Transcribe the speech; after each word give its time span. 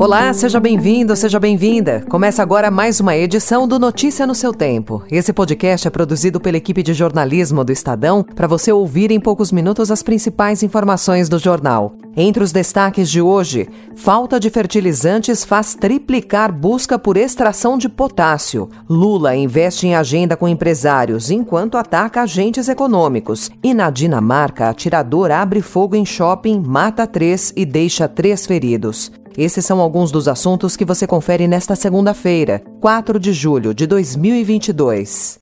Olá, 0.00 0.32
seja 0.32 0.60
bem-vindo, 0.60 1.16
seja 1.16 1.40
bem-vinda. 1.40 2.04
Começa 2.08 2.40
agora 2.40 2.70
mais 2.70 3.00
uma 3.00 3.16
edição 3.16 3.66
do 3.66 3.80
Notícia 3.80 4.24
no 4.28 4.34
seu 4.34 4.54
Tempo. 4.54 5.02
Esse 5.10 5.32
podcast 5.32 5.88
é 5.88 5.90
produzido 5.90 6.38
pela 6.38 6.56
equipe 6.56 6.84
de 6.84 6.94
jornalismo 6.94 7.64
do 7.64 7.72
Estadão 7.72 8.22
para 8.22 8.46
você 8.46 8.70
ouvir 8.70 9.10
em 9.10 9.18
poucos 9.18 9.50
minutos 9.50 9.90
as 9.90 10.00
principais 10.00 10.62
informações 10.62 11.28
do 11.28 11.36
jornal. 11.36 11.96
Entre 12.16 12.44
os 12.44 12.52
destaques 12.52 13.10
de 13.10 13.20
hoje, 13.20 13.68
falta 13.96 14.38
de 14.38 14.48
fertilizantes 14.50 15.44
faz 15.44 15.74
triplicar 15.74 16.52
busca 16.52 16.96
por 16.96 17.16
extração 17.16 17.76
de 17.76 17.88
potássio. 17.88 18.68
Lula 18.88 19.34
investe 19.34 19.88
em 19.88 19.96
agenda 19.96 20.36
com 20.36 20.46
empresários 20.46 21.28
enquanto 21.28 21.76
ataca 21.76 22.22
agentes 22.22 22.68
econômicos. 22.68 23.50
E 23.64 23.74
na 23.74 23.90
Dinamarca, 23.90 24.68
atirador 24.68 25.32
abre 25.32 25.60
fogo 25.60 25.96
em 25.96 26.06
shopping, 26.06 26.62
mata 26.64 27.04
três 27.04 27.52
e 27.56 27.66
deixa 27.66 28.06
três 28.06 28.46
feridos. 28.46 29.10
Esses 29.38 29.64
são 29.64 29.78
alguns 29.78 30.10
dos 30.10 30.26
assuntos 30.26 30.76
que 30.76 30.84
você 30.84 31.06
confere 31.06 31.46
nesta 31.46 31.76
segunda-feira, 31.76 32.60
4 32.80 33.20
de 33.20 33.32
julho 33.32 33.72
de 33.72 33.86
2022. 33.86 35.38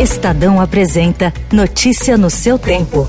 Estadão 0.00 0.58
apresenta 0.58 1.34
Notícia 1.52 2.16
no 2.16 2.30
seu 2.30 2.58
tempo. 2.58 3.06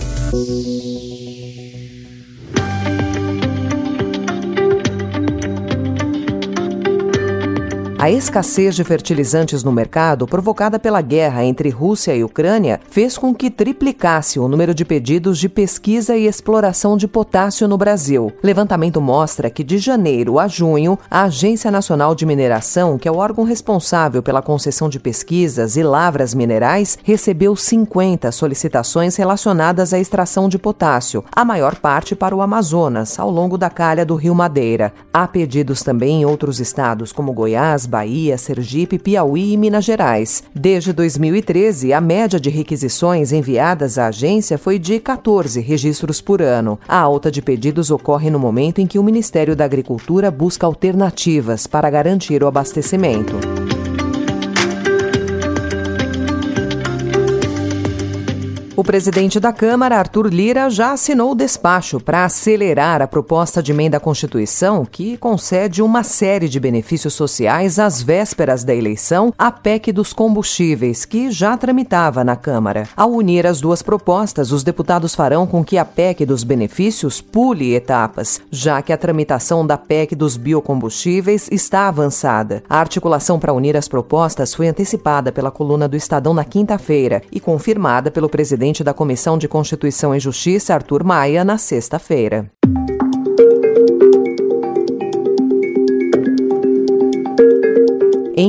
A 8.06 8.12
escassez 8.12 8.76
de 8.76 8.84
fertilizantes 8.84 9.64
no 9.64 9.72
mercado, 9.72 10.28
provocada 10.28 10.78
pela 10.78 11.02
guerra 11.02 11.44
entre 11.44 11.70
Rússia 11.70 12.16
e 12.16 12.24
Ucrânia, 12.24 12.80
fez 12.88 13.18
com 13.18 13.34
que 13.34 13.50
triplicasse 13.50 14.40
o 14.40 14.48
número 14.48 14.76
de 14.76 14.86
pedidos 14.86 15.40
de 15.40 15.50
pesquisa 15.50 16.16
e 16.16 16.28
exploração 16.28 16.98
de 16.98 17.08
potássio 17.08 17.68
no 17.68 17.80
Brasil. 17.80 18.32
Levantamento 18.44 19.02
mostra 19.02 19.50
que 19.50 19.64
de 19.64 19.80
janeiro 19.80 20.38
a 20.38 20.48
junho, 20.48 21.00
a 21.10 21.24
Agência 21.24 21.72
Nacional 21.72 22.14
de 22.14 22.28
Mineração, 22.28 23.00
que 23.00 23.08
é 23.08 23.12
o 23.12 23.18
órgão 23.18 23.44
responsável 23.44 24.22
pela 24.22 24.40
concessão 24.40 24.88
de 24.88 25.00
pesquisas 25.00 25.76
e 25.76 25.82
lavras 25.82 26.36
minerais, 26.36 27.00
recebeu 27.04 27.56
50 27.56 28.32
solicitações 28.32 29.16
relacionadas 29.16 29.96
à 29.96 30.00
extração 30.00 30.48
de 30.48 30.60
potássio, 30.60 31.26
a 31.36 31.44
maior 31.44 31.78
parte 31.78 32.16
para 32.16 32.36
o 32.36 32.42
Amazonas, 32.44 33.18
ao 33.18 33.32
longo 33.32 33.58
da 33.58 33.72
calha 33.72 34.06
do 34.06 34.14
Rio 34.14 34.36
Madeira. 34.36 34.94
Há 35.12 35.28
pedidos 35.28 35.82
também 35.82 36.22
em 36.22 36.26
outros 36.26 36.60
estados, 36.60 37.12
como 37.12 37.34
Goiás, 37.34 37.88
Bahia, 37.96 38.38
Sergipe, 38.38 39.00
Piauí 39.00 39.54
e 39.54 39.58
Minas 39.58 39.86
Gerais. 39.86 40.44
Desde 40.54 40.92
2013, 40.92 41.94
a 41.94 42.02
média 42.02 42.38
de 42.38 42.50
requisições 42.50 43.32
enviadas 43.32 43.98
à 43.98 44.08
agência 44.08 44.58
foi 44.58 44.78
de 44.78 45.00
14 45.00 45.62
registros 45.62 46.20
por 46.20 46.42
ano. 46.42 46.78
A 46.90 47.00
alta 47.00 47.32
de 47.32 47.42
pedidos 47.42 47.92
ocorre 47.92 48.30
no 48.30 48.38
momento 48.38 48.82
em 48.82 48.86
que 48.86 49.00
o 49.00 49.04
Ministério 49.04 49.56
da 49.56 49.64
Agricultura 49.64 50.30
busca 50.30 50.68
alternativas 50.68 51.68
para 51.68 51.90
garantir 51.90 52.44
o 52.44 52.48
abastecimento. 52.48 53.65
O 58.78 58.84
presidente 58.84 59.40
da 59.40 59.54
Câmara, 59.54 59.98
Arthur 59.98 60.28
Lira, 60.28 60.70
já 60.70 60.92
assinou 60.92 61.32
o 61.32 61.36
despacho 61.36 61.98
para 61.98 62.26
acelerar 62.26 63.02
a 63.02 63.08
proposta 63.08 63.64
de 63.64 63.72
emenda 63.72 63.96
à 63.96 64.00
Constituição 64.02 64.84
que 64.84 65.16
concede 65.16 65.82
uma 65.82 66.04
série 66.04 66.50
de 66.50 66.60
benefícios 66.60 67.14
sociais 67.14 67.80
às 67.80 68.02
vésperas 68.02 68.66
da 68.66 68.76
eleição 68.76 69.34
à 69.38 69.50
PEC 69.50 69.94
dos 69.94 70.12
combustíveis, 70.12 71.06
que 71.06 71.32
já 71.32 71.56
tramitava 71.56 72.22
na 72.26 72.36
Câmara. 72.36 72.86
Ao 72.98 73.10
unir 73.10 73.48
as 73.48 73.62
duas 73.62 73.82
propostas, 73.82 74.52
os 74.52 74.62
deputados 74.62 75.16
farão 75.16 75.48
com 75.48 75.64
que 75.64 75.78
a 75.78 75.86
PEC 75.86 76.26
dos 76.26 76.44
benefícios 76.44 77.22
pule 77.22 77.76
etapas, 77.76 78.42
já 78.52 78.82
que 78.82 78.92
a 78.92 78.98
tramitação 78.98 79.66
da 79.66 79.78
PEC 79.78 80.16
dos 80.16 80.36
biocombustíveis 80.36 81.48
está 81.50 81.88
avançada. 81.88 82.62
A 82.70 82.78
articulação 82.78 83.40
para 83.40 83.54
unir 83.54 83.78
as 83.78 83.88
propostas 83.88 84.54
foi 84.54 84.68
antecipada 84.68 85.32
pela 85.32 85.50
coluna 85.50 85.88
do 85.88 85.96
Estadão 85.96 86.34
na 86.34 86.44
quinta-feira 86.44 87.22
e 87.32 87.40
confirmada 87.40 88.12
pelo 88.12 88.28
presidente 88.28 88.65
presidente 88.66 88.84
da 88.84 88.94
Comissão 88.96 89.38
de 89.38 89.48
Constituição 89.48 90.16
e 90.16 90.20
Justiça, 90.20 90.74
Arthur 90.74 91.04
Maia, 91.04 91.44
na 91.44 91.58
sexta-feira. 91.58 92.52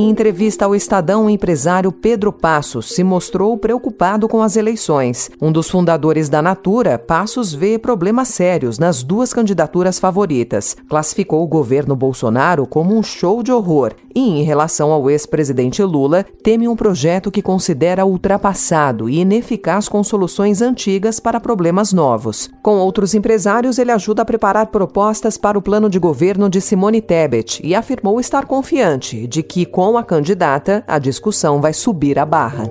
Em 0.07 0.11
entrevista 0.11 0.63
ao 0.63 0.73
Estadão, 0.73 1.25
o 1.25 1.29
empresário 1.29 1.91
Pedro 1.91 2.31
Passos 2.31 2.93
se 2.93 3.03
mostrou 3.03 3.57
preocupado 3.57 4.25
com 4.29 4.41
as 4.41 4.55
eleições. 4.55 5.29
Um 5.41 5.51
dos 5.51 5.69
fundadores 5.69 6.29
da 6.29 6.41
Natura, 6.41 6.97
Passos 6.97 7.53
vê 7.53 7.77
problemas 7.77 8.29
sérios 8.29 8.79
nas 8.79 9.03
duas 9.03 9.33
candidaturas 9.33 9.99
favoritas. 9.99 10.77
Classificou 10.87 11.43
o 11.43 11.47
governo 11.47 11.93
Bolsonaro 11.93 12.65
como 12.65 12.97
um 12.97 13.03
show 13.03 13.43
de 13.43 13.51
horror 13.51 13.91
e, 14.15 14.21
em 14.21 14.43
relação 14.43 14.93
ao 14.93 15.09
ex-presidente 15.11 15.83
Lula, 15.83 16.25
teme 16.41 16.69
um 16.69 16.75
projeto 16.75 17.29
que 17.29 17.41
considera 17.41 18.05
ultrapassado 18.05 19.09
e 19.09 19.19
ineficaz 19.19 19.89
com 19.89 20.01
soluções 20.05 20.61
antigas 20.61 21.19
para 21.19 21.39
problemas 21.39 21.91
novos. 21.91 22.49
Com 22.63 22.77
outros 22.77 23.13
empresários, 23.13 23.77
ele 23.77 23.91
ajuda 23.91 24.21
a 24.21 24.25
preparar 24.25 24.67
propostas 24.67 25.37
para 25.37 25.59
o 25.59 25.61
plano 25.61 25.89
de 25.89 25.99
governo 25.99 26.49
de 26.49 26.61
Simone 26.61 27.01
Tebet 27.01 27.61
e 27.61 27.75
afirmou 27.75 28.21
estar 28.21 28.45
confiante 28.45 29.27
de 29.27 29.43
que, 29.43 29.65
com 29.65 29.96
a 29.97 30.03
candidata, 30.03 30.83
a 30.87 30.99
discussão 30.99 31.59
vai 31.59 31.73
subir 31.73 32.19
a 32.19 32.25
barra. 32.25 32.65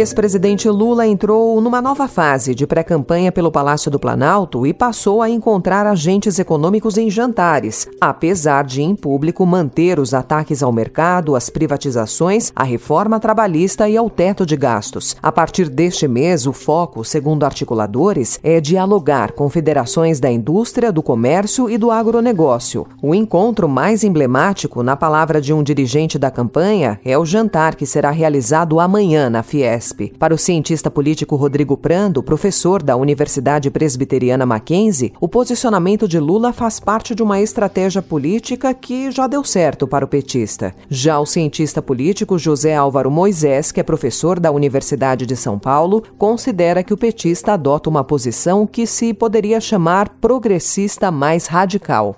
Ex-presidente 0.00 0.66
Lula 0.66 1.06
entrou 1.06 1.60
numa 1.60 1.82
nova 1.82 2.08
fase 2.08 2.54
de 2.54 2.66
pré-campanha 2.66 3.30
pelo 3.30 3.52
Palácio 3.52 3.90
do 3.90 3.98
Planalto 3.98 4.66
e 4.66 4.72
passou 4.72 5.20
a 5.20 5.28
encontrar 5.28 5.86
agentes 5.86 6.38
econômicos 6.38 6.96
em 6.96 7.10
jantares, 7.10 7.86
apesar 8.00 8.64
de, 8.64 8.80
em 8.80 8.96
público, 8.96 9.44
manter 9.44 10.00
os 10.00 10.14
ataques 10.14 10.62
ao 10.62 10.72
mercado, 10.72 11.36
às 11.36 11.50
privatizações, 11.50 12.50
à 12.56 12.64
reforma 12.64 13.20
trabalhista 13.20 13.90
e 13.90 13.96
ao 13.98 14.08
teto 14.08 14.46
de 14.46 14.56
gastos. 14.56 15.14
A 15.22 15.30
partir 15.30 15.68
deste 15.68 16.08
mês, 16.08 16.46
o 16.46 16.52
foco, 16.54 17.04
segundo 17.04 17.44
articuladores, 17.44 18.40
é 18.42 18.58
dialogar 18.58 19.32
com 19.32 19.50
federações 19.50 20.18
da 20.18 20.30
indústria, 20.30 20.90
do 20.90 21.02
comércio 21.02 21.68
e 21.68 21.76
do 21.76 21.90
agronegócio. 21.90 22.86
O 23.02 23.14
encontro 23.14 23.68
mais 23.68 24.02
emblemático, 24.02 24.82
na 24.82 24.96
palavra 24.96 25.42
de 25.42 25.52
um 25.52 25.62
dirigente 25.62 26.18
da 26.18 26.30
campanha, 26.30 26.98
é 27.04 27.18
o 27.18 27.26
jantar 27.26 27.74
que 27.74 27.84
será 27.84 28.10
realizado 28.10 28.80
amanhã 28.80 29.28
na 29.28 29.42
Fies. 29.42 29.89
Para 30.18 30.34
o 30.34 30.38
cientista 30.38 30.90
político 30.90 31.36
Rodrigo 31.36 31.76
Prando, 31.76 32.22
professor 32.22 32.82
da 32.82 32.96
Universidade 32.96 33.70
Presbiteriana 33.70 34.46
Mackenzie, 34.46 35.12
o 35.20 35.28
posicionamento 35.28 36.06
de 36.06 36.18
Lula 36.18 36.52
faz 36.52 36.78
parte 36.78 37.14
de 37.14 37.22
uma 37.22 37.40
estratégia 37.40 38.02
política 38.02 38.72
que 38.72 39.10
já 39.10 39.26
deu 39.26 39.42
certo 39.44 39.86
para 39.86 40.04
o 40.04 40.08
petista. 40.08 40.74
Já 40.88 41.18
o 41.18 41.26
cientista 41.26 41.82
político 41.82 42.38
José 42.38 42.74
Álvaro 42.74 43.10
Moisés, 43.10 43.72
que 43.72 43.80
é 43.80 43.82
professor 43.82 44.38
da 44.38 44.50
Universidade 44.50 45.26
de 45.26 45.36
São 45.36 45.58
Paulo, 45.58 46.02
considera 46.18 46.82
que 46.82 46.94
o 46.94 46.96
petista 46.96 47.52
adota 47.54 47.90
uma 47.90 48.04
posição 48.04 48.66
que 48.66 48.86
se 48.86 49.12
poderia 49.12 49.60
chamar 49.60 50.08
progressista 50.20 51.10
mais 51.10 51.46
radical. 51.46 52.16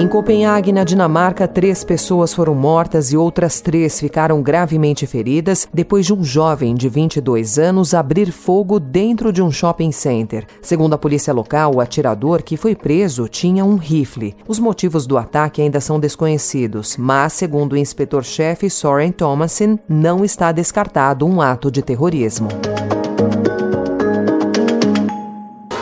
Em 0.00 0.08
Copenhague, 0.08 0.72
na 0.72 0.82
Dinamarca, 0.82 1.46
três 1.46 1.84
pessoas 1.84 2.32
foram 2.32 2.54
mortas 2.54 3.12
e 3.12 3.18
outras 3.18 3.60
três 3.60 4.00
ficaram 4.00 4.40
gravemente 4.40 5.06
feridas 5.06 5.68
depois 5.74 6.06
de 6.06 6.14
um 6.14 6.24
jovem 6.24 6.74
de 6.74 6.88
22 6.88 7.58
anos 7.58 7.92
abrir 7.92 8.32
fogo 8.32 8.80
dentro 8.80 9.30
de 9.30 9.42
um 9.42 9.52
shopping 9.52 9.92
center. 9.92 10.46
Segundo 10.62 10.94
a 10.94 10.98
polícia 10.98 11.34
local, 11.34 11.74
o 11.74 11.80
atirador 11.82 12.42
que 12.42 12.56
foi 12.56 12.74
preso 12.74 13.28
tinha 13.28 13.62
um 13.62 13.76
rifle. 13.76 14.34
Os 14.48 14.58
motivos 14.58 15.06
do 15.06 15.18
ataque 15.18 15.60
ainda 15.60 15.82
são 15.82 16.00
desconhecidos, 16.00 16.96
mas, 16.96 17.34
segundo 17.34 17.74
o 17.74 17.76
inspetor-chefe 17.76 18.70
Soren 18.70 19.12
Thomasin, 19.12 19.78
não 19.86 20.24
está 20.24 20.50
descartado 20.50 21.26
um 21.26 21.42
ato 21.42 21.70
de 21.70 21.82
terrorismo. 21.82 22.48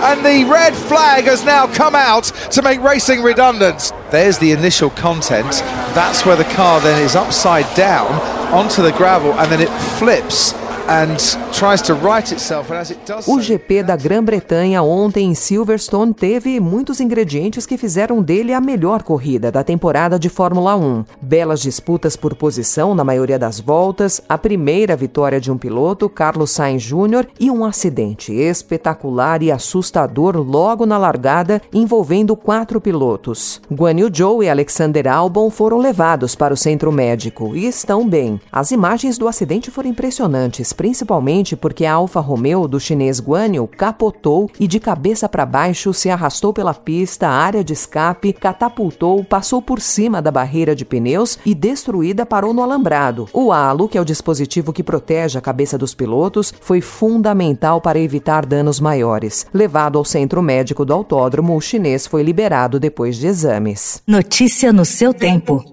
And 0.08 0.24
the 0.24 0.50
red 0.50 0.74
flag 0.74 1.24
has 1.24 1.44
now 1.44 1.66
come 1.74 1.94
out 1.94 2.24
to 2.50 2.62
make 2.62 2.80
racing 2.80 3.22
redundant. 3.22 3.92
There's 4.10 4.38
the 4.38 4.52
initial 4.52 4.88
content. 4.88 5.50
That's 5.94 6.24
where 6.24 6.34
the 6.34 6.44
car 6.44 6.80
then 6.80 7.02
is 7.02 7.14
upside 7.14 7.66
down 7.76 8.10
onto 8.50 8.80
the 8.80 8.92
gravel 8.92 9.34
and 9.34 9.52
then 9.52 9.60
it 9.60 9.68
flips 9.98 10.54
O 13.26 13.40
GP 13.42 13.82
da 13.82 13.94
Grã-Bretanha 13.94 14.82
ontem 14.82 15.26
em 15.28 15.34
Silverstone 15.34 16.14
teve 16.14 16.58
muitos 16.60 16.98
ingredientes 16.98 17.66
que 17.66 17.76
fizeram 17.76 18.22
dele 18.22 18.54
a 18.54 18.60
melhor 18.60 19.02
corrida 19.02 19.52
da 19.52 19.62
temporada 19.62 20.18
de 20.18 20.30
Fórmula 20.30 20.76
1. 20.76 21.04
Belas 21.20 21.60
disputas 21.60 22.16
por 22.16 22.34
posição 22.34 22.94
na 22.94 23.04
maioria 23.04 23.38
das 23.38 23.60
voltas, 23.60 24.22
a 24.26 24.38
primeira 24.38 24.96
vitória 24.96 25.38
de 25.38 25.52
um 25.52 25.58
piloto, 25.58 26.08
Carlos 26.08 26.52
Sainz 26.52 26.82
Jr., 26.84 27.26
e 27.38 27.50
um 27.50 27.66
acidente 27.66 28.32
espetacular 28.32 29.42
e 29.42 29.52
assustador 29.52 30.38
logo 30.38 30.86
na 30.86 30.96
largada 30.96 31.60
envolvendo 31.70 32.34
quatro 32.34 32.80
pilotos. 32.80 33.60
Guan 33.70 34.00
Yu 34.00 34.10
Zhou 34.14 34.42
e 34.42 34.48
Alexander 34.48 35.06
Albon 35.06 35.50
foram 35.50 35.76
levados 35.76 36.34
para 36.34 36.54
o 36.54 36.56
centro 36.56 36.90
médico 36.90 37.54
e 37.54 37.66
estão 37.66 38.08
bem. 38.08 38.40
As 38.50 38.70
imagens 38.70 39.18
do 39.18 39.28
acidente 39.28 39.70
foram 39.70 39.90
impressionantes, 39.90 40.72
principalmente 40.78 41.56
porque 41.56 41.84
a 41.84 41.94
Alfa 41.94 42.20
Romeo 42.20 42.68
do 42.68 42.78
chinês 42.78 43.20
Guan 43.20 43.56
Yu 43.56 43.66
capotou 43.66 44.48
e 44.60 44.68
de 44.68 44.78
cabeça 44.78 45.28
para 45.28 45.44
baixo 45.44 45.92
se 45.92 46.08
arrastou 46.08 46.52
pela 46.52 46.72
pista, 46.72 47.28
área 47.28 47.64
de 47.64 47.72
escape, 47.72 48.32
catapultou, 48.32 49.24
passou 49.24 49.60
por 49.60 49.80
cima 49.80 50.22
da 50.22 50.30
barreira 50.30 50.76
de 50.76 50.84
pneus 50.84 51.36
e 51.44 51.52
destruída 51.52 52.24
parou 52.24 52.54
no 52.54 52.62
alambrado. 52.62 53.28
O 53.32 53.52
halo, 53.52 53.88
que 53.88 53.98
é 53.98 54.00
o 54.00 54.04
dispositivo 54.04 54.72
que 54.72 54.84
protege 54.84 55.36
a 55.36 55.42
cabeça 55.42 55.76
dos 55.76 55.96
pilotos, 55.96 56.54
foi 56.60 56.80
fundamental 56.80 57.80
para 57.80 57.98
evitar 57.98 58.46
danos 58.46 58.78
maiores. 58.78 59.46
Levado 59.52 59.98
ao 59.98 60.04
centro 60.04 60.40
médico 60.40 60.84
do 60.84 60.94
autódromo, 60.94 61.56
o 61.56 61.60
chinês 61.60 62.06
foi 62.06 62.22
liberado 62.22 62.78
depois 62.78 63.16
de 63.16 63.26
exames. 63.26 64.00
Notícia 64.06 64.72
no 64.72 64.84
seu 64.84 65.12
tempo. 65.12 65.64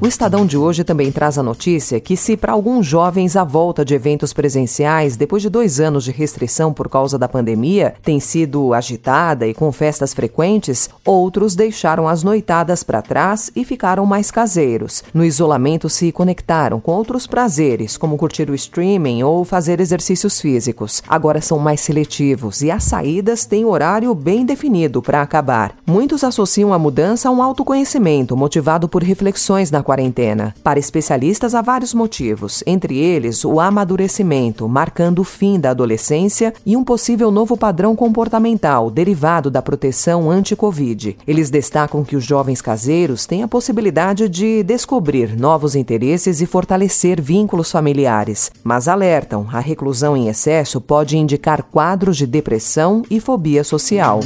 O 0.00 0.06
Estadão 0.06 0.46
de 0.46 0.56
hoje 0.56 0.84
também 0.84 1.10
traz 1.10 1.38
a 1.38 1.42
notícia 1.42 1.98
que, 1.98 2.16
se 2.16 2.36
para 2.36 2.52
alguns 2.52 2.86
jovens 2.86 3.34
a 3.34 3.42
volta 3.42 3.84
de 3.84 3.94
eventos 3.94 4.32
presenciais, 4.32 5.16
depois 5.16 5.42
de 5.42 5.50
dois 5.50 5.80
anos 5.80 6.04
de 6.04 6.12
restrição 6.12 6.72
por 6.72 6.88
causa 6.88 7.18
da 7.18 7.28
pandemia, 7.28 7.94
tem 8.00 8.20
sido 8.20 8.72
agitada 8.72 9.44
e 9.44 9.52
com 9.52 9.72
festas 9.72 10.14
frequentes, 10.14 10.88
outros 11.04 11.56
deixaram 11.56 12.06
as 12.06 12.22
noitadas 12.22 12.84
para 12.84 13.02
trás 13.02 13.50
e 13.56 13.64
ficaram 13.64 14.06
mais 14.06 14.30
caseiros. 14.30 15.02
No 15.12 15.24
isolamento, 15.24 15.88
se 15.88 16.12
conectaram 16.12 16.78
com 16.78 16.92
outros 16.92 17.26
prazeres, 17.26 17.96
como 17.96 18.16
curtir 18.16 18.48
o 18.50 18.54
streaming 18.54 19.24
ou 19.24 19.44
fazer 19.44 19.80
exercícios 19.80 20.40
físicos. 20.40 21.02
Agora 21.08 21.40
são 21.40 21.58
mais 21.58 21.80
seletivos 21.80 22.62
e 22.62 22.70
as 22.70 22.84
saídas 22.84 23.46
têm 23.46 23.64
horário 23.64 24.14
bem 24.14 24.46
definido 24.46 25.02
para 25.02 25.22
acabar. 25.22 25.74
Muitos 25.84 26.22
associam 26.22 26.72
a 26.72 26.78
mudança 26.78 27.28
a 27.28 27.32
um 27.32 27.42
autoconhecimento 27.42 28.36
motivado 28.36 28.88
por 28.88 29.02
reflexões 29.02 29.72
na 29.72 29.87
quarentena. 29.88 30.54
Para 30.62 30.78
especialistas, 30.78 31.54
há 31.54 31.62
vários 31.62 31.94
motivos, 31.94 32.62
entre 32.66 32.98
eles 32.98 33.42
o 33.42 33.58
amadurecimento, 33.58 34.68
marcando 34.68 35.20
o 35.20 35.24
fim 35.24 35.58
da 35.58 35.70
adolescência 35.70 36.52
e 36.66 36.76
um 36.76 36.84
possível 36.84 37.30
novo 37.30 37.56
padrão 37.56 37.96
comportamental 37.96 38.90
derivado 38.90 39.50
da 39.50 39.62
proteção 39.62 40.30
anti-Covid. 40.30 41.16
Eles 41.26 41.48
destacam 41.48 42.04
que 42.04 42.16
os 42.16 42.24
jovens 42.24 42.60
caseiros 42.60 43.24
têm 43.24 43.42
a 43.42 43.48
possibilidade 43.48 44.28
de 44.28 44.62
descobrir 44.62 45.34
novos 45.34 45.74
interesses 45.74 46.42
e 46.42 46.46
fortalecer 46.46 47.18
vínculos 47.18 47.72
familiares, 47.72 48.50
mas 48.62 48.88
alertam: 48.88 49.46
a 49.50 49.58
reclusão 49.58 50.14
em 50.14 50.28
excesso 50.28 50.82
pode 50.82 51.16
indicar 51.16 51.62
quadros 51.62 52.18
de 52.18 52.26
depressão 52.26 53.02
e 53.10 53.20
fobia 53.20 53.64
social. 53.64 54.20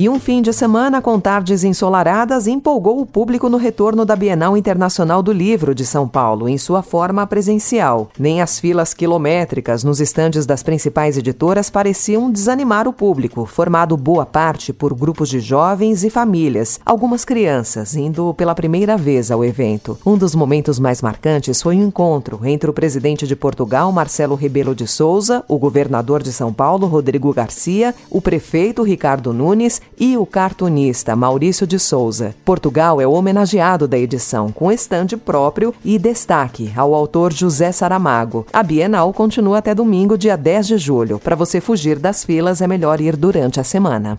E 0.00 0.08
um 0.08 0.20
fim 0.20 0.40
de 0.40 0.52
semana 0.52 1.02
com 1.02 1.18
tardes 1.18 1.64
ensolaradas 1.64 2.46
empolgou 2.46 3.00
o 3.00 3.04
público 3.04 3.48
no 3.48 3.56
retorno 3.56 4.04
da 4.04 4.14
Bienal 4.14 4.56
Internacional 4.56 5.24
do 5.24 5.32
Livro 5.32 5.74
de 5.74 5.84
São 5.84 6.06
Paulo, 6.06 6.48
em 6.48 6.56
sua 6.56 6.82
forma 6.82 7.26
presencial. 7.26 8.08
Nem 8.16 8.40
as 8.40 8.60
filas 8.60 8.94
quilométricas 8.94 9.82
nos 9.82 10.00
estandes 10.00 10.46
das 10.46 10.62
principais 10.62 11.18
editoras 11.18 11.68
pareciam 11.68 12.30
desanimar 12.30 12.86
o 12.86 12.92
público, 12.92 13.44
formado 13.44 13.96
boa 13.96 14.24
parte 14.24 14.72
por 14.72 14.94
grupos 14.94 15.28
de 15.28 15.40
jovens 15.40 16.04
e 16.04 16.10
famílias, 16.10 16.78
algumas 16.86 17.24
crianças 17.24 17.96
indo 17.96 18.32
pela 18.34 18.54
primeira 18.54 18.96
vez 18.96 19.32
ao 19.32 19.44
evento. 19.44 19.98
Um 20.06 20.16
dos 20.16 20.32
momentos 20.32 20.78
mais 20.78 21.02
marcantes 21.02 21.60
foi 21.60 21.74
o 21.74 21.80
um 21.80 21.88
encontro 21.88 22.38
entre 22.44 22.70
o 22.70 22.72
presidente 22.72 23.26
de 23.26 23.34
Portugal, 23.34 23.90
Marcelo 23.90 24.36
Rebelo 24.36 24.76
de 24.76 24.86
Souza, 24.86 25.44
o 25.48 25.58
governador 25.58 26.22
de 26.22 26.32
São 26.32 26.52
Paulo, 26.52 26.86
Rodrigo 26.86 27.34
Garcia, 27.34 27.92
o 28.08 28.20
prefeito 28.20 28.84
Ricardo 28.84 29.32
Nunes 29.32 29.82
e 29.98 30.16
o 30.16 30.26
cartunista 30.26 31.14
Maurício 31.14 31.66
de 31.66 31.78
Souza. 31.78 32.34
Portugal 32.44 33.00
é 33.00 33.06
o 33.06 33.12
homenageado 33.12 33.86
da 33.86 33.98
edição, 33.98 34.50
com 34.50 34.72
estande 34.72 35.16
próprio 35.16 35.74
e 35.84 35.98
destaque 35.98 36.72
ao 36.76 36.94
autor 36.94 37.32
José 37.32 37.70
Saramago. 37.72 38.46
A 38.52 38.62
Bienal 38.62 39.12
continua 39.12 39.58
até 39.58 39.74
domingo, 39.74 40.18
dia 40.18 40.36
10 40.36 40.66
de 40.66 40.78
julho. 40.78 41.18
Para 41.18 41.36
você 41.36 41.60
fugir 41.60 41.98
das 41.98 42.24
filas, 42.24 42.60
é 42.60 42.66
melhor 42.66 43.00
ir 43.00 43.16
durante 43.16 43.60
a 43.60 43.64
semana. 43.64 44.18